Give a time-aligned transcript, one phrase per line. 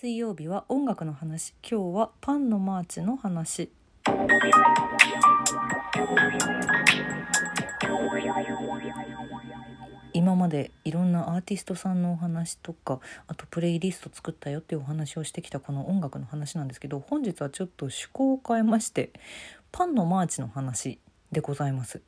[0.00, 1.52] 水曜日は音楽の話。
[1.60, 3.70] 今日はパンのマーチの話。
[10.14, 19.10] 今までいろんなアーティストさんのお話とかあとプレイリスト作ったよっていうお話をしてきたこの音楽の話なんですけど本日はちょっと趣向を変えまして
[19.70, 20.98] パンのマーチの話
[21.30, 22.00] でございます。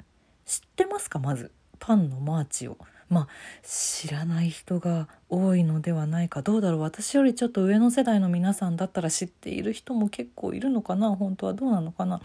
[0.47, 1.19] 知ってますか？
[1.19, 1.53] まず。
[1.79, 2.79] パンのマーチを。
[3.13, 3.29] まあ
[3.63, 12.23] 知らない人が多いのではないかどうだろう私よりちょっと上の世代の皆さんだったら知っている人も結構いるのかな本当はどうなのかな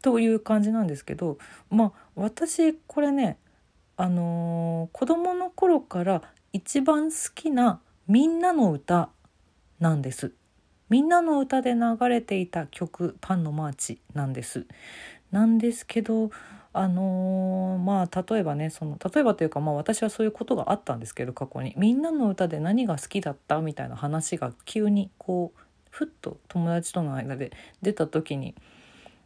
[0.00, 1.36] という感じなんですけど
[1.68, 3.36] まあ私これね
[3.98, 6.22] あのー、子供の頃から
[6.54, 9.10] 一番好きなみんなの歌
[9.78, 10.32] なんです。
[10.88, 14.66] みんなの歌で流れていた曲「パンのマーチ」なんです。
[15.30, 16.30] なんですけど
[16.78, 28.54] あのー、まあ例えばねその例えばというかまあ私はそういうことがあったんですけど過去に「みんなの歌で何が好きだった?」みたいな話が急にこうふっと友達との間で出た時に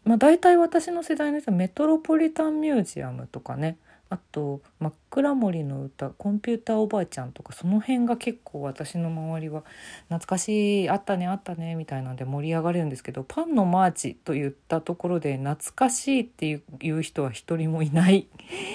[0.05, 3.77] まあ大体私の世代の人はメトロポリタンミュージアムとかね
[4.11, 9.65] あと「真っ暗森の歌」「コンピューターおばあちゃん」とかその辺が結構私の周りは
[10.09, 18.27] 懐かしいあったねあったねみたいなんで盛り上がれるんですけど「パンのマーチ」といったところで懐かしいっていう人は一人もいない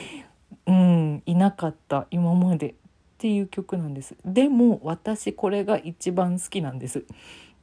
[0.68, 2.74] うんいなかった今までっ
[3.18, 4.16] ていう曲なんです。
[4.26, 7.04] でも私これが一番好きなんです。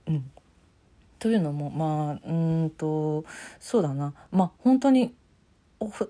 [0.06, 0.30] うん。
[1.18, 2.32] というのもまあう
[2.66, 3.24] んと
[3.60, 4.12] そうだな。
[4.30, 5.14] まあ本当に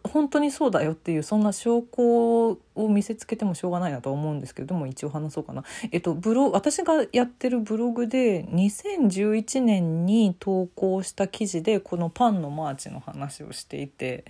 [0.04, 5.64] 本当にそうだよっていうそんな証拠を見せつけてもしょうがないなとは思うんですけれども一応話そうかな。
[5.90, 14.24] えっとブロ私がやってるブログで2011年に投稿した記事でこのパンのマーチの話をしていて、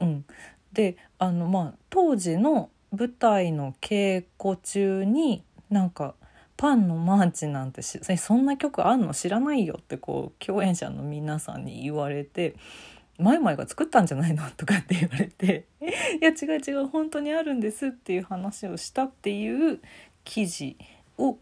[0.00, 0.24] うん、
[0.72, 6.14] であのまあ当時の舞台の稽古中になんか
[6.56, 9.14] パンのマーチなんてそんな曲あんの？
[9.14, 12.56] 知らないよってこう共演者の皆さんに言われて
[13.18, 14.48] マイマイが作ったんじゃないの？
[14.56, 19.80] とかって言われて「いや違う違う本当にあるんです」っていう話をしたっていう
[20.24, 20.76] 記事
[21.18, 21.38] を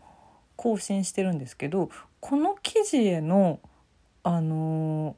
[0.56, 1.90] 更新してるんですけど
[2.20, 3.60] この記事への
[4.22, 5.14] あのー、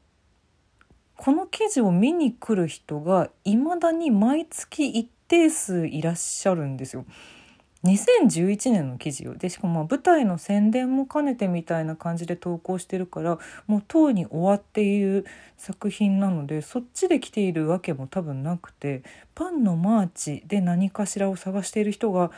[1.15, 7.05] この記事を見に来る人がいまだに毎月一定数いらっしゃるんですよ。
[7.83, 15.25] 2011年の記事よでしかも舞台の宣伝も兼ねてみたいな感じで投稿してるからもうとうに終わっている
[15.55, 19.03] 作品なのでそっちで来ているわけも多分なくて
[19.33, 22.31] パンのマーチで何かしらを探している人が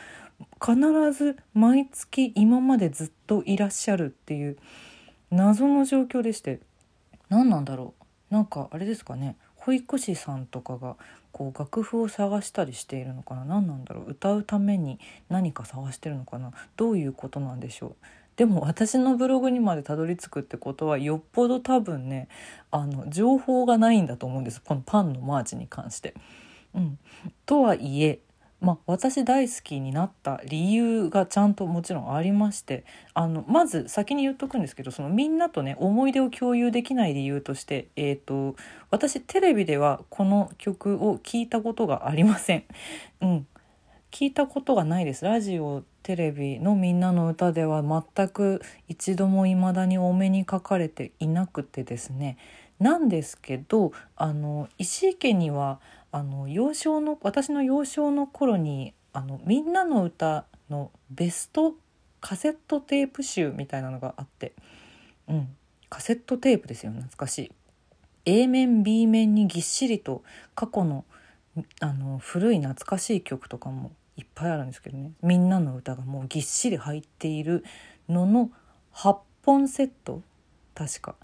[0.64, 0.76] 必
[1.12, 4.56] ず毎月今までずっといらっしゃるっていう
[5.30, 6.60] 謎の状況でして。
[7.32, 7.94] 何なんだろ
[8.30, 8.34] う。
[8.34, 9.36] なんかあれですかね。
[9.56, 10.96] 保育士さんとかが
[11.32, 13.44] こう楽譜を探したりしているのかな？
[13.44, 14.10] 何なんだろう？
[14.10, 16.52] 歌うために何か探してるのかな？
[16.76, 17.94] どういうことなんでしょう？
[18.36, 22.28] でも私のブログにまでたどり着くってことはよっぽど多分ね
[22.70, 24.62] あの情報がないんだと思うんです。
[24.62, 26.14] このパンのマーチに関して。
[26.74, 26.98] うん、
[27.44, 28.20] とはいえ
[28.62, 38.54] まあ、私大好きになった理由がちゃんともちろんありましてあのまず先に言っとくんですけどそのみんなとね思い出を共有できない理由として、えーと、
[38.90, 42.64] 私テレビではこの曲を聞いたことがありません。
[43.20, 43.46] うん、
[44.12, 45.24] 聞いたことがないです。
[45.24, 52.36] ラジオテレビの「みんなの歌では全く一度も未だにお目にかかれていなくてですね。
[52.78, 55.80] なんですけどあの石井家には
[56.12, 61.74] あの幼少の私の幼少の頃にあのみんなの歌のベスト
[62.20, 64.52] カセットテープ集みたいなのがあって、
[65.28, 65.56] うん、
[65.88, 67.52] カセットテープですよ懐かしい。
[68.24, 70.22] A 面 B 面にぎっしりと
[70.54, 71.04] 過去の
[71.80, 75.12] あの古い懐かしい曲とかもいっぱいあるんですけどね。
[75.22, 77.64] みんなの歌がもうぎっしり入っている
[78.08, 78.50] のの
[78.94, 80.22] 8本セット。
[80.74, 81.16] 確か。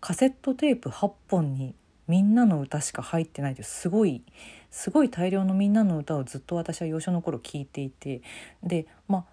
[0.00, 1.74] カセットテープ8本に
[2.08, 4.22] みんなの歌しか入ってないですすごい
[4.70, 8.22] すごい大量のみんなの歌をずっと私は幼少の頃聞いていて
[8.62, 9.24] でまあ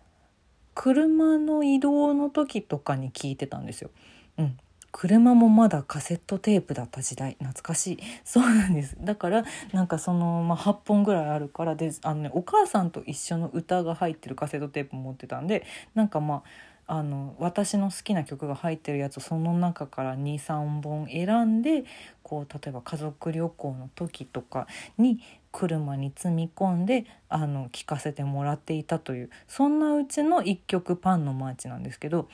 [0.75, 3.89] 車の移動の時とかに聞いてたんですよ。
[4.37, 4.57] うん、
[4.91, 7.99] 車もまだカセットテープだった時代懐かしい。
[8.23, 8.95] そうなんです。
[9.01, 9.43] だから
[9.73, 15.65] なんかその、まあ、8本ぐらいあるからであの、ね、お母さんと一緒の歌が入ってるカセットテープ持ってたんで
[15.95, 16.43] なんかまあ
[16.91, 21.85] あの私の好きな曲が入ってるやつその中から23本選んで
[22.23, 24.65] こう例えば家族旅行の時とか
[24.97, 25.19] に
[25.51, 32.27] 車に積み込んであの聴かせてもらっていたというそんなうちの1曲「パンのマーチ」なんですけど、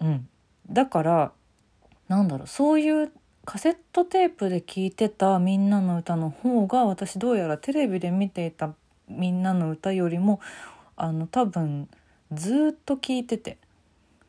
[0.00, 0.26] うん、
[0.70, 1.32] だから
[2.08, 3.12] なんだろうそういう
[3.44, 8.72] カセットテープで聴いてた「みんなの歌の方が私どうやらテレビで見ていた
[9.08, 10.40] 「みんなの歌よりも
[10.96, 11.86] あの多分
[12.32, 13.58] ずっと聴いてて。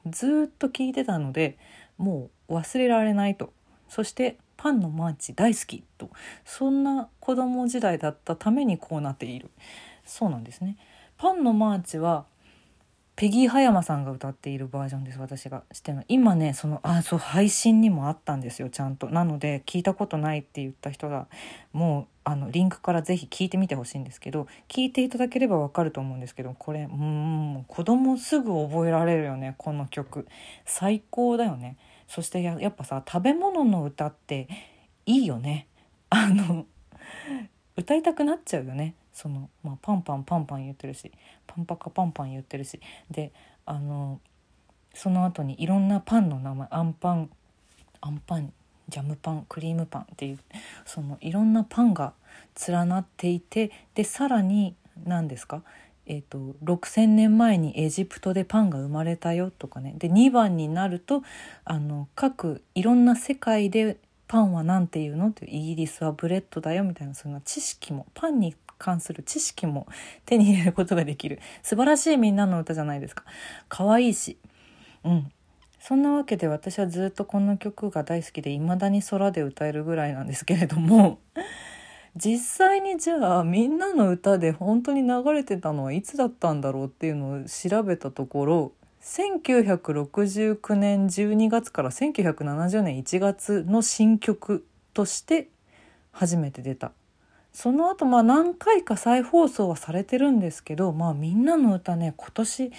[0.07, 1.57] ずっと聞いてたので
[1.97, 3.53] もう忘れられないと。
[3.87, 6.09] そしてパンのマーチ大好きと。
[6.45, 9.49] そんな子供時代だったためにこうなっている。
[10.05, 10.77] そうなんですね。
[11.17, 12.25] パンのマーチは
[13.15, 18.69] ペギー葉山さんが歌っているバージョンです私がしての今ねそのあそう配信にもあったんですよ。
[18.69, 19.09] ちゃんと。
[19.09, 21.27] なので聞いたことないって言った人が
[21.73, 30.27] もうあのリンクから是非聞いてみてほしいんですけど聞いていただければわかると思うんですけどこれうん子供すぐ覚えられるよねこの曲。
[30.65, 31.77] 最高だよね。
[32.07, 34.47] そしてややっぱさ食べ物の歌って
[35.05, 35.67] いいよね
[36.09, 36.65] あの
[37.77, 38.95] 歌いたくなっちゃうよね。
[39.13, 41.11] その、まあ、パンパンパンパン言ってるし
[41.47, 42.79] パンパカパンパン言ってるし
[43.09, 43.31] で
[43.65, 44.19] あの
[44.93, 47.29] その後にいろんなパンの名前あんパン
[48.01, 48.51] あんパン
[48.89, 50.39] ジャムパンクリームパンっていう
[50.85, 52.13] そのいろんなパンが
[52.67, 54.75] 連なっていてでさらに
[55.05, 55.63] 何ですか
[56.07, 59.93] えーと、6,000年前にエジプトでパンが生まれたよとかね。
[59.97, 61.23] で2番になると
[61.63, 63.97] あの各いろんな世界で
[64.27, 69.87] パンは何て言うのってイギリスは bread だよみたいなそんな知識もパンに関する知識も
[70.25, 71.39] 手に入れることができる。
[71.61, 73.23] 素晴らしいみんなの歌じゃないですか。
[73.69, 74.37] 可愛いし。
[75.03, 75.31] うん。
[75.79, 81.19] そんなわけで私はずっとこの曲が大好きで未だに空で歌えるぐらいなんですけれども。
[82.15, 95.47] 実際にじゃあみんなの歌で本当に流れてたのはいつだったんだろうっていうのを調べたところ1969年12月から1970年1月の新曲として
[96.11, 96.91] 初めて出た。
[97.53, 102.71] その後まあ何回か再放送はされてるんですけどまあみんなの歌ね今年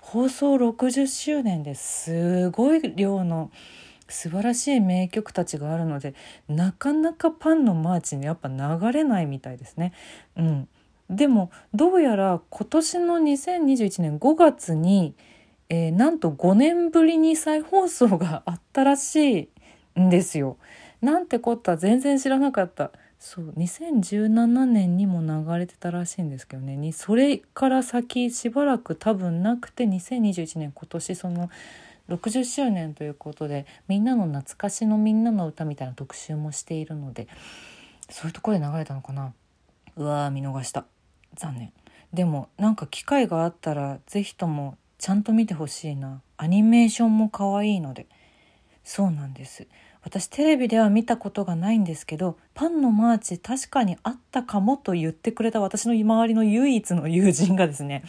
[0.00, 3.50] 放送60周年ですごい量の
[4.08, 6.14] 素晴らしい名曲たちがあるので
[6.48, 9.92] なかなかパンのマーチにやっぱ流れないみたいですね。
[10.36, 10.68] うん、
[11.10, 15.14] でもどうやら今年の2021年5月に、
[15.68, 19.50] えー、なんと5年ぶりに再放送があったらし
[19.96, 20.56] いんですよ。
[21.02, 22.92] なんてこった全然知らなかった。
[23.18, 26.76] そう2017年にも流れてたらしいんですけどね。
[26.76, 31.50] にそれから先しばらく多分なくて2021年今年その
[32.08, 37.26] 60周年ということでみんなの懐かしのみんなの歌みたいな特集もしているので
[38.10, 39.32] そういうところで流れたのかな。
[39.96, 40.84] うわー見逃した。
[41.34, 41.72] 残念。
[42.12, 46.22] でもなんか機会があったら是非ともちゃんと見てほしいな。
[46.36, 48.06] アニメーションも可愛いので。
[48.84, 49.66] そうなんです。
[50.06, 58.04] 私テレビでは見たことがないんですけどパンのマーチ確かにあったかもと言ってくれた私の周りの唯一の友人がですね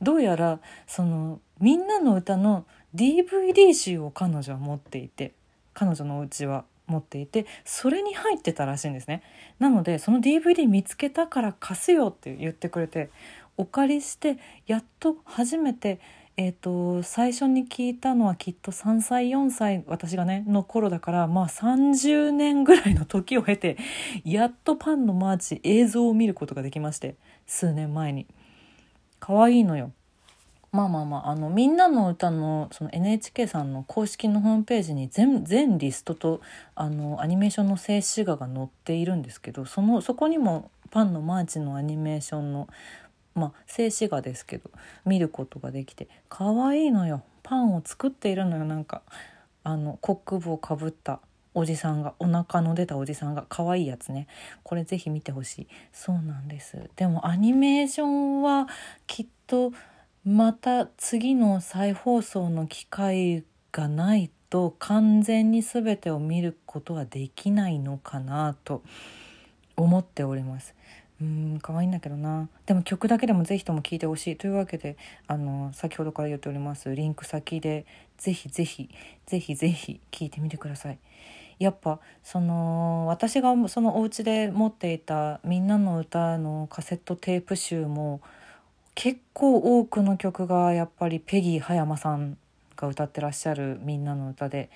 [0.00, 2.64] どうやらそのみんなの歌の
[2.94, 5.32] DVD 集を彼女は持っていて
[5.74, 9.24] 彼女のお家は持っていてそれに入ってたらしいんですね。
[9.58, 13.10] なのでその DVD 見つけたから貸すよって言ってくれて
[13.56, 14.38] お借りして
[14.68, 15.98] やっと初めて
[16.38, 23.78] えーと、最初に聞いたのはきっと3歳4歳私がねの頃だからまあ30年ぐらいの時を経て
[24.22, 27.16] やっとパンのマーチ映像を見ることができまして
[27.46, 28.26] 数年前に。
[29.18, 29.92] 可愛いのよ。
[30.72, 36.42] まあまあまああのみんなの歌のその NHK さんの公式のホームページに全全リストと
[36.74, 42.68] あのアニメーションの静止画が載っているんですけどそのそこにもパンのマーチのアニメーションの
[43.36, 44.70] まあ静止画ですけど
[45.04, 47.22] 見ることができて可愛いのよ。
[47.42, 48.64] パンを作っているのよ。
[48.64, 49.02] なんか
[49.62, 51.20] あのコック帽をかぶった
[51.54, 54.26] おじさんがお腹の出たおじさんが可愛いやつね。
[54.62, 55.68] これぜひ見てほしい。
[55.92, 56.90] そうなんです。
[56.96, 58.66] でもアニメーションは
[59.06, 59.72] きっと
[60.24, 68.82] また次の再放送の機会がないと完全に全てを見ることはできないのかなと
[69.76, 70.74] 思っております。
[71.20, 72.48] うん可愛いんだけどな。
[72.66, 74.36] でも曲だけでもぜひとも聴いてほしい。
[74.36, 74.96] というわけで
[75.26, 77.86] あの先ほどから言っておりますリンク先で
[78.18, 78.90] ぜひぜひ
[79.26, 80.98] ぜひぜひ聴いてみてください。
[81.58, 88.20] やっぱその私がそのお家で持っていた「みんなの歌のカセットテープ集も
[88.94, 92.36] 結構多くの曲がやっぱりペギー葉山さん
[92.76, 94.70] が歌ってらっしゃるみんなの歌で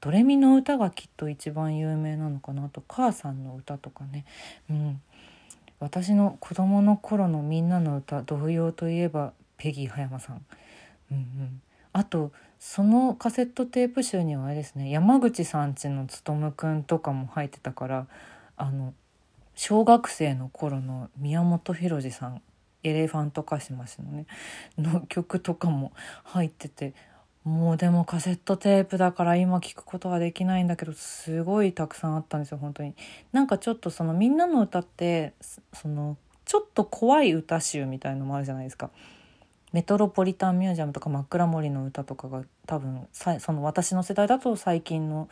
[0.00, 4.24] ドレミの歌がきっと一番有名なのかなと母さんの歌とかね、
[4.68, 5.00] うん、
[5.82, 10.44] 私の子供の頃のみんなの歌童謡といえばペギー葉山さん、
[11.10, 11.62] うんうん、
[11.92, 18.06] あとそのカセットテープ集にはあれですね山口さんちのつとむくんとかも入ってたから
[18.56, 18.94] あの
[19.56, 22.42] 小学生の頃の宮本浩次さん
[22.84, 24.26] エレファントカシマシのね
[24.78, 26.94] の曲とかも入ってて
[27.44, 32.94] もうでもカセットテープだから今聞くことはできないんだけどすごいたくさんあったんですよ本当に。
[33.32, 35.34] なんかちょっとそのみんなの歌って
[35.72, 38.90] そのちょっと怖い歌集みたいのもあるじゃないですか。
[39.72, 45.28] メトロポリタンミュージアムとか枕森の歌とかが多分その私の世代だと最近の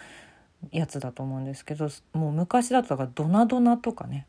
[0.72, 4.26] やつだと思うんですけどもう昔だとだからドナドナとかね、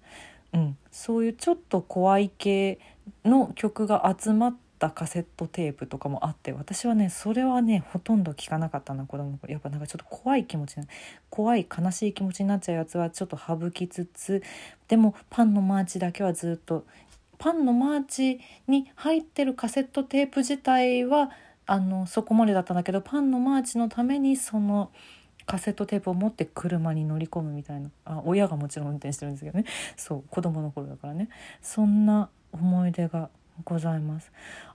[0.54, 2.80] うん、そういうちょっと怖い系
[3.24, 9.32] の曲が集まってたカセットテープとかもあって私はねそれはねほとんど聞かなかったな子供。
[9.32, 10.76] の頃やっぱなんかちょっと怖い気持ち
[11.30, 14.42] 怖い悲しい気持ちになっちゃうやつはちょっと省きつつ
[14.88, 16.86] でもパンのマーチだけはずっと
[17.38, 21.30] パンのマーチの入ってるカセットテープ自体は
[21.68, 24.92] あのそこまでだったんだけどパンのマーチのためにその
[25.46, 27.90] カセットテープを持って車に乗り込むみたいな。
[28.06, 29.66] あ親がもちろん運転してるんですけどね。
[29.96, 31.30] そう子供の頃だからね。
[31.62, 33.30] そんな思い出が
[33.64, 34.32] ございます。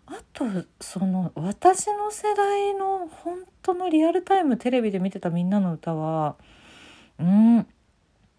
[0.06, 0.44] あと
[0.80, 6.36] その私の世代の本当のリアルタイムテレビで見てたみんなの歌は
[7.18, 7.66] うん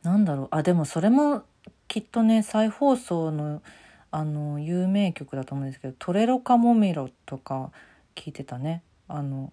[0.04, 0.48] なんだろう。
[0.52, 1.44] あでもそれも
[1.88, 3.62] きっとね再放送の
[4.10, 7.72] あの有名曲だと思うんですけど「トレロカモミロ」とか
[8.16, 8.84] 聞いてたね。
[9.10, 9.52] あの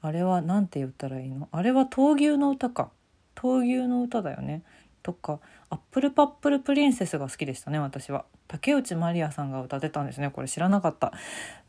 [0.00, 1.48] あれは何て言ったらいいの？
[1.50, 2.90] あれは闘牛の歌か。
[3.34, 4.62] 闘牛の歌だよね。
[5.08, 8.26] とか「アップルパップルプリンセス」が好きでしたね私は。
[8.46, 10.30] 竹内まりやさんが歌ってたんですね。
[10.30, 11.12] これ知らなかった。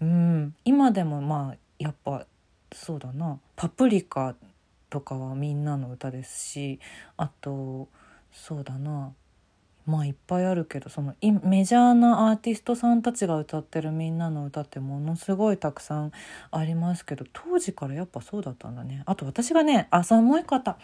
[0.01, 0.55] うん。
[0.63, 2.25] 今でもまあやっぱ
[2.73, 4.35] そうだな「パプリカ」
[4.89, 6.79] とかはみんなの歌ですし
[7.15, 7.87] あと
[8.33, 9.13] そうだな。
[9.85, 16.11] まあいっぱいあるけどそのメジャーなアーティストさんたちが歌ってるみんなの歌ってものすごいたくさん
[16.51, 19.03] ありますけど当時からやっぱそうだったんだね。
[19.05, 20.77] あと私がねあそうもう一個あった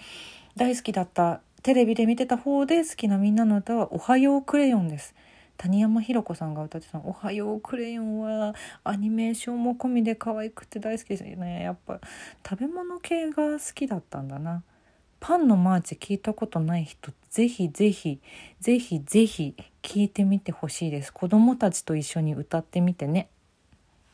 [0.56, 5.16] 大好きだったテレビで見てた方で好きなみんなの歌は「おはようクレヨン」です。
[5.58, 8.54] 谷山ひろ子さんが歌ってた「おはようクレヨン」は
[8.84, 12.00] アニメーションも込みで可愛くて大好きですねやっぱ
[12.48, 14.62] 食べ物系が好きだったんだな。
[15.20, 18.22] パンのマーチ聞いたことない人ぜひぜひ
[18.60, 23.30] ぜひぜひ聞いてみてほしいです子供たちと一緒に歌ってみてね